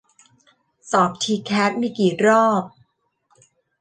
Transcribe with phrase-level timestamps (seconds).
[0.91, 2.63] สอบทีแคสมีกี่รอบ